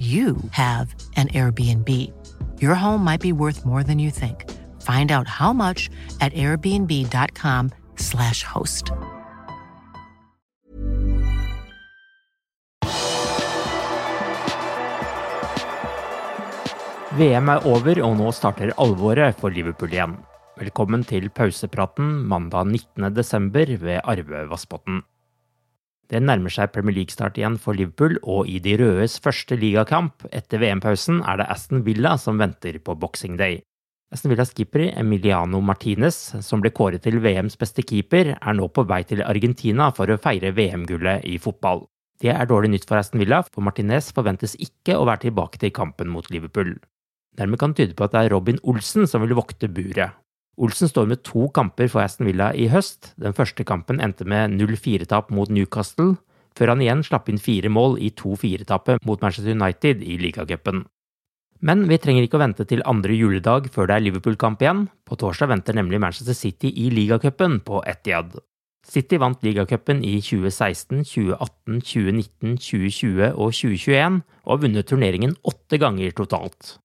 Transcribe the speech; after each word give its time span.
you 0.00 0.36
have 0.52 0.94
an 1.16 1.28
Airbnb. 1.28 2.10
Your 2.58 2.74
home 2.74 3.04
might 3.04 3.20
be 3.20 3.32
worth 3.32 3.66
more 3.66 3.82
than 3.82 3.98
you 3.98 4.10
think. 4.10 4.50
Find 4.80 5.12
out 5.12 5.28
how 5.28 5.52
much 5.52 5.90
at 6.20 6.32
airbnb.com/slash 6.32 8.44
host. 8.44 8.90
VM 17.18 17.48
er 17.50 17.66
over, 17.66 18.02
og 18.06 18.16
nå 18.16 18.30
starter 18.32 18.70
alvoret 18.78 19.34
for 19.36 19.50
Liverpool 19.52 19.92
igjen. 19.92 20.16
Velkommen 20.60 21.04
til 21.04 21.28
pausepraten 21.28 22.24
mandag 22.28 22.64
19.12. 22.96 23.76
ved 23.82 24.00
Arve 24.04 24.48
Vassbotn. 24.48 25.02
Det 26.10 26.18
nærmer 26.18 26.50
seg 26.50 26.72
Premier 26.74 26.96
League-start 26.96 27.36
igjen 27.38 27.56
for 27.62 27.78
Liverpool, 27.78 28.16
og 28.26 28.48
i 28.50 28.58
de 28.62 28.74
rødes 28.80 29.20
første 29.22 29.54
ligakamp 29.54 30.24
etter 30.34 30.58
VM-pausen 30.58 31.20
er 31.22 31.38
det 31.38 31.46
Aston 31.54 31.84
Villa 31.86 32.16
som 32.18 32.40
venter 32.40 32.80
på 32.82 32.96
Boxing 32.98 33.36
Day. 33.38 33.60
Aston 34.10 34.32
Villas 34.32 34.50
keeper 34.50 34.88
Emiliano 34.98 35.60
Martinez, 35.62 36.18
som 36.42 36.64
ble 36.64 36.72
kåret 36.74 37.04
til 37.06 37.20
VMs 37.22 37.54
beste 37.60 37.84
keeper, 37.86 38.32
er 38.34 38.56
nå 38.58 38.66
på 38.74 38.82
vei 38.90 39.04
til 39.06 39.22
Argentina 39.22 39.92
for 39.94 40.10
å 40.10 40.18
feire 40.18 40.50
VM-gullet 40.56 41.28
i 41.30 41.36
fotball. 41.38 41.84
Det 42.20 42.34
er 42.34 42.48
dårlig 42.50 42.72
nytt 42.74 42.88
for 42.90 42.98
Aston 42.98 43.22
Villa, 43.22 43.44
for 43.46 43.62
Martinez 43.62 44.10
forventes 44.16 44.58
ikke 44.58 44.98
å 44.98 45.06
være 45.06 45.28
tilbake 45.28 45.62
til 45.62 45.70
kampen 45.76 46.10
mot 46.10 46.26
Liverpool. 46.34 46.74
Dermed 47.38 47.62
kan 47.62 47.70
det 47.70 47.84
tyde 47.84 47.94
på 47.96 48.08
at 48.08 48.16
det 48.16 48.24
er 48.24 48.34
Robin 48.34 48.58
Olsen 48.66 49.06
som 49.06 49.22
vil 49.22 49.38
vokte 49.38 49.70
buret. 49.70 50.18
Olsen 50.60 50.90
står 50.90 51.08
med 51.08 51.22
to 51.24 51.46
kamper 51.56 51.88
for 51.88 52.04
Aston 52.04 52.28
Villa 52.28 52.50
i 52.52 52.66
høst. 52.68 53.14
Den 53.20 53.32
første 53.36 53.64
kampen 53.64 54.00
endte 54.04 54.26
med 54.28 54.52
0-4-tap 54.58 55.30
mot 55.32 55.48
Newcastle, 55.48 56.18
før 56.56 56.74
han 56.74 56.82
igjen 56.84 57.04
slapp 57.06 57.30
inn 57.32 57.40
fire 57.40 57.70
mål 57.72 57.96
i 58.02 58.10
2-4-tapet 58.12 59.06
mot 59.08 59.22
Manchester 59.24 59.56
United 59.56 60.04
i 60.04 60.18
ligacupen. 60.20 60.84
Men 61.64 61.86
vi 61.88 61.96
trenger 62.00 62.24
ikke 62.24 62.38
å 62.38 62.42
vente 62.42 62.66
til 62.68 62.84
andre 62.88 63.16
juledag 63.16 63.68
før 63.72 63.88
det 63.88 63.96
er 63.96 64.04
Liverpool-kamp 64.06 64.60
igjen. 64.64 64.86
På 65.04 65.16
torsdag 65.20 65.50
venter 65.52 65.76
nemlig 65.76 66.00
Manchester 66.00 66.36
City 66.36 66.72
i 66.84 66.88
ligacupen 66.92 67.58
på 67.64 67.82
Etiad. 67.88 68.36
City 68.90 69.18
vant 69.20 69.42
ligacupen 69.44 70.00
i 70.04 70.18
2016, 70.24 71.04
2018, 71.04 71.80
2019, 71.84 72.54
2020 72.56 73.26
og 73.34 73.52
2021, 73.52 74.20
og 74.44 74.54
har 74.54 74.62
vunnet 74.64 74.88
turneringen 74.88 75.36
åtte 75.44 75.80
ganger 75.80 76.16
totalt. 76.16 76.78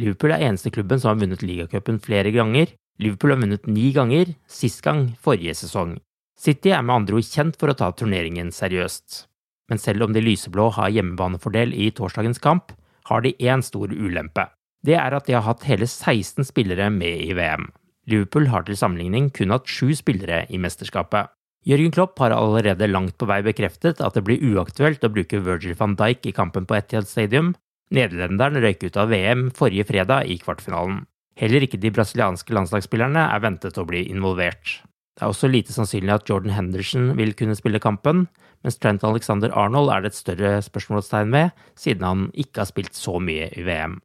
Liverpool 0.00 0.32
er 0.32 0.46
eneste 0.48 0.72
klubben 0.72 1.00
som 1.00 1.12
har 1.12 1.20
vunnet 1.20 1.44
ligacupen 1.44 2.00
flere 2.00 2.32
ganger. 2.32 2.72
Liverpool 3.00 3.32
har 3.34 3.40
vunnet 3.40 3.66
ni 3.66 3.90
ganger, 3.94 4.34
sist 4.46 4.82
gang 4.84 5.12
forrige 5.22 5.54
sesong. 5.56 5.96
City 6.38 6.72
er 6.74 6.82
med 6.82 7.02
andre 7.02 7.20
ord 7.20 7.28
kjent 7.28 7.58
for 7.58 7.70
å 7.70 7.76
ta 7.78 7.92
turneringen 7.94 8.50
seriøst. 8.52 9.26
Men 9.70 9.80
selv 9.80 10.04
om 10.04 10.12
de 10.12 10.22
lyseblå 10.24 10.68
har 10.76 10.92
hjemmebanefordel 10.92 11.72
i 11.72 11.90
torsdagens 11.94 12.42
kamp, 12.42 12.74
har 13.08 13.22
de 13.22 13.34
én 13.40 13.62
stor 13.64 13.92
ulempe. 13.92 14.48
Det 14.82 14.96
er 14.98 15.14
at 15.14 15.28
de 15.28 15.36
har 15.36 15.46
hatt 15.46 15.64
hele 15.68 15.86
16 15.86 16.44
spillere 16.48 16.90
med 16.90 17.22
i 17.24 17.32
VM. 17.38 17.70
Liverpool 18.10 18.48
har 18.50 18.66
til 18.66 18.78
sammenligning 18.78 19.30
kun 19.34 19.54
hatt 19.54 19.70
sju 19.70 19.94
spillere 19.94 20.42
i 20.50 20.58
mesterskapet. 20.58 21.30
Jørgen 21.62 21.94
Klopp 21.94 22.18
har 22.18 22.34
allerede 22.34 22.90
langt 22.90 23.14
på 23.18 23.28
vei 23.30 23.38
bekreftet 23.46 24.00
at 24.02 24.16
det 24.18 24.24
blir 24.26 24.42
uaktuelt 24.42 25.04
å 25.06 25.12
bruke 25.14 25.38
Virgil 25.46 25.76
van 25.78 25.94
Dijk 25.98 26.26
i 26.26 26.34
kampen 26.34 26.66
på 26.66 26.74
Etihad 26.74 27.06
Stadium. 27.06 27.52
Nederlenderen 27.94 28.58
røyk 28.64 28.82
ut 28.88 28.98
av 28.98 29.12
VM 29.14 29.50
forrige 29.54 29.86
fredag 29.86 30.26
i 30.26 30.40
kvartfinalen. 30.42 31.04
Heller 31.40 31.64
ikke 31.64 31.80
de 31.80 31.92
brasilianske 31.94 32.54
landslagsspillerne 32.54 33.26
er 33.32 33.42
ventet 33.44 33.78
å 33.80 33.86
bli 33.88 34.04
involvert. 34.12 34.82
Det 35.16 35.24
er 35.24 35.32
også 35.32 35.48
lite 35.50 35.74
sannsynlig 35.74 36.14
at 36.14 36.28
Jordan 36.28 36.54
Henderson 36.56 37.12
vil 37.18 37.34
kunne 37.36 37.56
spille 37.56 37.80
kampen, 37.82 38.26
mens 38.64 38.78
Trent 38.80 39.04
Alexander 39.04 39.52
Arnold 39.58 39.90
er 39.92 40.04
det 40.04 40.12
et 40.12 40.20
større 40.20 40.52
spørsmålstegn 40.64 41.32
med, 41.32 41.52
siden 41.78 42.06
han 42.06 42.24
ikke 42.32 42.62
har 42.62 42.70
spilt 42.70 42.96
så 42.96 43.18
mye 43.20 43.50
i 43.52 43.66
VM. 43.66 43.98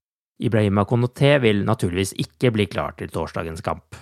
Ibrahima 0.43 0.83
Konoté 0.85 1.37
vil 1.41 1.63
naturligvis 1.65 2.13
ikke 2.21 2.51
bli 2.53 2.67
klar 2.69 2.93
til 2.99 3.09
torsdagens 3.13 3.63
kamp. 3.65 3.95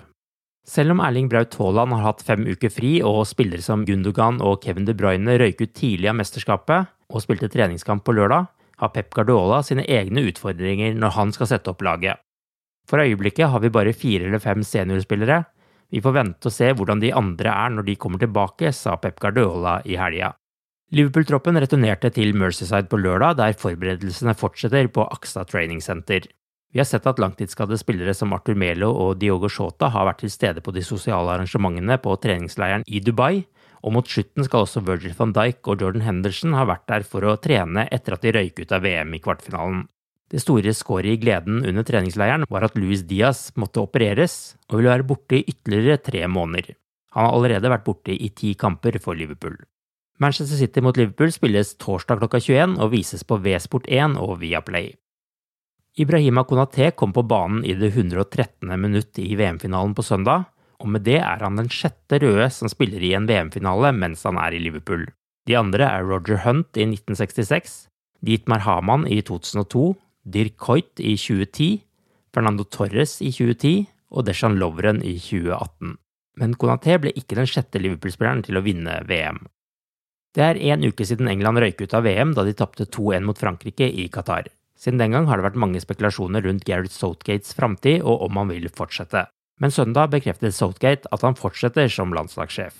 Selv 0.65 0.95
om 0.95 1.01
Erling 1.05 1.29
Braut 1.29 1.53
Haaland 1.59 1.93
har 1.93 2.07
hatt 2.07 2.25
fem 2.25 2.41
uker 2.49 2.73
fri 2.73 2.97
og 3.05 3.21
spillere 3.29 3.61
som 3.61 3.85
Gundogan 3.85 4.41
og 4.41 4.63
Kevin 4.65 4.87
De 4.87 4.95
Bruyne 4.97 5.37
røyk 5.37 5.61
ut 5.61 5.75
tidlig 5.77 6.09
av 6.09 6.17
mesterskapet 6.17 6.89
og 7.13 7.21
spilte 7.21 7.51
treningskamp 7.53 8.01
på 8.03 8.15
lørdag, 8.17 8.49
har 8.81 8.91
Pep 8.91 9.13
Guardiola 9.13 9.61
sine 9.63 9.85
egne 9.85 10.25
utfordringer 10.25 10.97
når 10.97 11.13
han 11.19 11.35
skal 11.35 11.53
sette 11.53 11.71
opp 11.71 11.85
laget. 11.85 12.24
For 12.89 13.01
øyeblikket 13.01 13.49
har 13.49 13.61
vi 13.63 13.73
bare 13.73 13.93
fire 13.97 14.27
eller 14.27 14.41
fem 14.43 14.63
seniorspillere. 14.63 15.43
Vi 15.91 16.01
får 16.01 16.15
vente 16.15 16.49
og 16.49 16.53
se 16.53 16.71
hvordan 16.73 17.01
de 17.01 17.13
andre 17.13 17.51
er 17.51 17.73
når 17.73 17.87
de 17.89 17.99
kommer 17.99 18.21
tilbake, 18.21 18.71
sa 18.73 18.95
Pep 19.01 19.19
Guardiola 19.21 19.79
i 19.85 19.97
helga. 19.99 20.33
Liverpool-troppen 20.93 21.57
returnerte 21.57 22.11
til 22.13 22.35
Mercyside 22.37 22.89
på 22.91 22.99
lørdag, 23.01 23.37
der 23.39 23.57
forberedelsene 23.57 24.35
fortsetter 24.37 24.89
på 24.93 25.05
Aksa 25.17 25.43
Training 25.49 25.81
Center. 25.81 26.27
Vi 26.75 26.81
har 26.81 26.85
sett 26.85 27.07
at 27.07 27.21
langtidsskadde 27.23 27.77
spillere 27.79 28.13
som 28.13 28.33
Arthur 28.35 28.57
Melo 28.59 28.91
og 28.91 29.17
Diogo 29.21 29.49
Shota 29.49 29.89
har 29.93 30.05
vært 30.09 30.21
til 30.25 30.33
stede 30.33 30.61
på 30.61 30.73
de 30.75 30.83
sosiale 30.83 31.31
arrangementene 31.31 31.97
på 32.03 32.17
treningsleiren 32.21 32.83
i 32.85 32.99
Dubai, 32.99 33.45
og 33.85 33.95
mot 33.95 34.09
slutten 34.09 34.45
skal 34.45 34.65
også 34.65 34.83
Virgil 34.85 35.15
van 35.17 35.33
Dijk 35.33 35.69
og 35.71 35.81
Jordan 35.81 36.03
Henderson 36.05 36.57
ha 36.57 36.65
vært 36.67 36.85
der 36.91 37.05
for 37.07 37.25
å 37.25 37.37
trene 37.41 37.87
etter 37.95 38.17
at 38.17 38.25
de 38.25 38.33
røyk 38.35 38.59
ut 38.59 38.75
av 38.75 38.83
VM 38.85 39.13
i 39.15 39.21
kvartfinalen. 39.23 39.85
Det 40.31 40.41
store 40.41 40.73
skåret 40.73 41.13
i 41.13 41.19
gleden 41.21 41.61
under 41.65 41.85
treningsleiren 41.85 42.47
var 42.49 42.65
at 42.65 42.77
Luis 42.79 43.03
Diaz 43.05 43.51
måtte 43.59 43.83
opereres 43.83 44.55
og 44.71 44.79
ville 44.79 44.89
være 44.89 45.05
borte 45.05 45.37
i 45.37 45.45
ytterligere 45.45 46.01
tre 46.01 46.25
måneder. 46.27 46.73
Han 47.13 47.27
har 47.27 47.37
allerede 47.37 47.71
vært 47.71 47.85
borte 47.85 48.15
i 48.15 48.31
ti 48.33 48.55
kamper 48.57 48.97
for 49.03 49.15
Liverpool. 49.15 49.55
Manchester 50.19 50.57
City 50.57 50.81
mot 50.81 50.97
Liverpool 50.97 51.31
spilles 51.31 51.75
torsdag 51.79 52.21
klokka 52.21 52.39
21 52.39 52.77
og 52.81 52.91
vises 52.95 53.23
på 53.27 53.37
V-sport 53.43 53.87
1 53.91 54.17
og 54.19 54.39
Viaplay. 54.41 54.93
Ibrahima 55.95 56.43
Konaté 56.43 56.89
kom 56.91 57.13
på 57.15 57.23
banen 57.23 57.63
i 57.63 57.75
det 57.77 57.93
113. 57.93 58.67
minutt 58.79 59.19
i 59.19 59.35
VM-finalen 59.35 59.93
på 59.95 60.03
søndag, 60.03 60.49
og 60.79 60.89
med 60.91 61.05
det 61.07 61.21
er 61.21 61.43
han 61.43 61.55
den 61.59 61.69
sjette 61.71 62.19
røde 62.19 62.49
som 62.51 62.71
spiller 62.71 63.03
i 63.03 63.13
en 63.15 63.27
VM-finale 63.29 63.93
mens 63.95 64.25
han 64.27 64.39
er 64.41 64.55
i 64.55 64.59
Liverpool. 64.63 65.05
De 65.47 65.55
andre 65.55 65.87
er 65.87 66.03
Roger 66.03 66.41
Hunt 66.43 66.75
i 66.75 66.83
1966, 66.83 67.85
Dietmar 68.25 68.65
Hamann 68.65 69.05
i 69.07 69.21
2002, 69.21 69.93
Dirk 70.25 70.57
Coit 70.57 70.99
i 70.99 71.13
2010, 71.17 71.83
Fernando 72.33 72.65
Torres 72.65 73.19
i 73.21 73.29
2010 73.31 73.85
og 74.15 74.25
Deshan 74.27 74.57
Lovren 74.59 75.03
i 75.05 75.15
2018. 75.21 75.95
Men 76.41 76.55
Conaté 76.59 76.97
ble 76.99 77.13
ikke 77.15 77.37
den 77.37 77.47
sjette 77.47 77.79
Liverpool-spilleren 77.79 78.43
til 78.43 78.59
å 78.59 78.63
vinne 78.65 78.97
VM. 79.07 79.45
Det 80.35 80.43
er 80.43 80.59
én 80.73 80.83
uke 80.83 81.05
siden 81.07 81.29
England 81.31 81.61
røyk 81.63 81.85
ut 81.85 81.93
av 81.95 82.03
VM 82.03 82.33
da 82.35 82.43
de 82.43 82.55
tapte 82.57 82.89
2-1 82.91 83.23
mot 83.23 83.39
Frankrike 83.39 83.87
i 83.87 84.09
Qatar. 84.11 84.49
Siden 84.75 84.99
den 84.99 85.15
gang 85.15 85.29
har 85.29 85.39
det 85.39 85.45
vært 85.45 85.61
mange 85.61 85.79
spekulasjoner 85.79 86.43
rundt 86.43 86.65
Gareth 86.67 86.91
Southgates 86.91 87.55
framtid 87.55 88.03
og 88.03 88.25
om 88.27 88.41
han 88.41 88.51
vil 88.51 88.67
fortsette. 88.67 89.23
Men 89.63 89.71
søndag 89.71 90.11
bekreftet 90.11 90.57
Southgate 90.57 91.07
at 91.15 91.23
han 91.23 91.39
fortsetter 91.39 91.87
som 91.87 92.11
landslagssjef. 92.11 92.75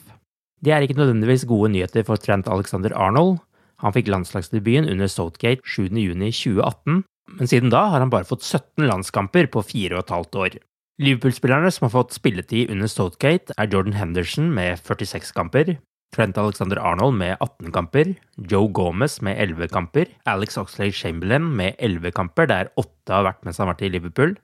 Det 0.60 0.74
er 0.76 0.84
ikke 0.84 1.00
nødvendigvis 1.00 1.48
gode 1.48 1.72
nyheter 1.72 2.04
for 2.04 2.20
Trent 2.20 2.50
Alexander 2.52 2.92
Arnold. 2.92 3.38
Han 3.80 3.96
fikk 3.96 4.12
landslagsdebuten 4.12 4.90
under 4.92 5.08
Southgate 5.08 5.64
7.6.2018, 5.64 7.06
men 7.32 7.50
siden 7.50 7.74
da 7.74 7.88
har 7.92 8.04
han 8.04 8.14
bare 8.14 8.28
fått 8.28 8.46
17 8.46 8.86
landskamper 8.86 9.50
på 9.52 9.64
fire 9.66 9.98
og 9.98 10.06
et 10.06 10.16
halvt 10.16 10.40
år. 10.44 10.58
Liverpool-spillerne 11.02 11.72
som 11.74 11.88
har 11.88 11.96
fått 11.98 12.16
spilletid 12.16 12.72
under 12.72 12.88
Southgate, 12.88 13.56
er 13.60 13.72
Jordan 13.72 13.98
Henderson 13.98 14.48
med 14.56 14.80
46 14.80 15.34
kamper, 15.36 15.76
Trent 16.16 16.38
Alexander 16.40 16.80
Arnold 16.80 17.18
med 17.20 17.36
18 17.44 17.74
kamper, 17.76 18.14
Joe 18.38 18.70
Gomez 18.72 19.18
med 19.26 19.36
11 19.42 19.68
kamper, 19.74 20.12
Alex 20.32 20.56
Oxlade 20.62 20.96
Chamberlain 20.96 21.50
med 21.58 21.76
11 21.84 22.14
kamper, 22.16 22.48
der 22.48 22.72
åtte 22.80 23.12
har 23.12 23.28
vært 23.28 23.44
mens 23.44 23.60
han 23.60 23.68
har 23.68 23.76
vært 23.76 23.88
i 23.90 23.92
Liverpool, 23.98 24.38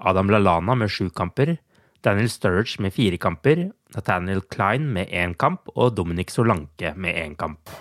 Adam 0.00 0.32
Lalana 0.32 0.78
med 0.78 0.90
7 0.90 1.10
kamper, 1.18 1.58
Daniel 2.02 2.30
Sturridge 2.32 2.80
med 2.82 2.96
4 2.96 3.20
kamper, 3.20 3.68
Nathaniel 3.94 4.40
Klein 4.50 4.88
med 4.94 5.12
1 5.12 5.36
kamp 5.38 5.68
og 5.76 5.92
Dominic 5.98 6.32
Solanke 6.32 6.96
med 6.96 7.20
1 7.26 7.36
kamp. 7.38 7.76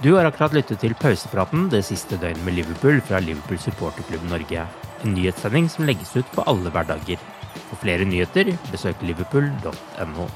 Du 0.00 0.14
har 0.14 0.24
akkurat 0.24 0.54
lyttet 0.56 0.80
til 0.80 0.94
pausepraten 0.96 1.66
det 1.68 1.82
siste 1.84 2.16
døgnet 2.16 2.40
med 2.46 2.54
Liverpool 2.56 3.02
fra 3.04 3.18
Liverpool 3.20 3.58
supporterklubb 3.60 4.22
Norge. 4.30 4.62
En 5.04 5.12
nyhetssending 5.12 5.68
som 5.68 5.84
legges 5.84 6.14
ut 6.16 6.30
på 6.32 6.44
alle 6.48 6.72
hverdager. 6.72 7.20
For 7.68 7.76
flere 7.82 8.06
nyheter, 8.08 8.48
besøk 8.72 9.02
liverpool.no. 9.04 10.28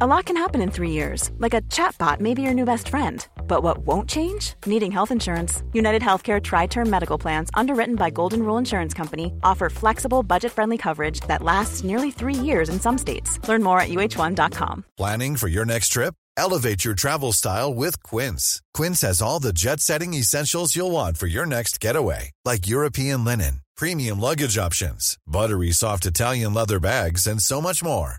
A 0.00 0.06
lot 0.06 0.24
can 0.24 0.36
happen 0.36 0.62
in 0.62 0.70
three 0.70 0.92
years, 0.92 1.30
like 1.38 1.52
a 1.52 1.60
chatbot 1.68 2.20
may 2.20 2.32
be 2.32 2.40
your 2.40 2.54
new 2.54 2.64
best 2.64 2.88
friend. 2.88 3.26
But 3.48 3.62
what 3.62 3.78
won't 3.78 4.08
change? 4.08 4.54
Needing 4.66 4.92
health 4.92 5.10
insurance. 5.10 5.62
United 5.72 6.02
Healthcare 6.02 6.40
Tri 6.40 6.66
Term 6.66 6.88
Medical 6.88 7.18
Plans, 7.18 7.50
underwritten 7.54 7.96
by 7.96 8.10
Golden 8.10 8.42
Rule 8.44 8.58
Insurance 8.58 8.94
Company, 8.94 9.32
offer 9.42 9.70
flexible, 9.70 10.22
budget 10.22 10.52
friendly 10.52 10.78
coverage 10.78 11.20
that 11.22 11.42
lasts 11.42 11.82
nearly 11.82 12.10
three 12.10 12.34
years 12.34 12.68
in 12.68 12.78
some 12.78 12.98
states. 12.98 13.40
Learn 13.48 13.62
more 13.62 13.80
at 13.80 13.88
uh1.com. 13.88 14.84
Planning 14.96 15.36
for 15.36 15.48
your 15.48 15.64
next 15.64 15.88
trip? 15.88 16.14
Elevate 16.36 16.84
your 16.84 16.94
travel 16.94 17.32
style 17.32 17.74
with 17.74 18.00
Quince. 18.04 18.62
Quince 18.74 19.00
has 19.00 19.20
all 19.20 19.40
the 19.40 19.52
jet 19.52 19.80
setting 19.80 20.14
essentials 20.14 20.76
you'll 20.76 20.92
want 20.92 21.16
for 21.16 21.26
your 21.26 21.46
next 21.46 21.80
getaway, 21.80 22.30
like 22.44 22.68
European 22.68 23.24
linen, 23.24 23.62
premium 23.76 24.20
luggage 24.20 24.56
options, 24.56 25.16
buttery 25.26 25.72
soft 25.72 26.06
Italian 26.06 26.54
leather 26.54 26.78
bags, 26.78 27.26
and 27.26 27.42
so 27.42 27.60
much 27.60 27.82
more 27.82 28.18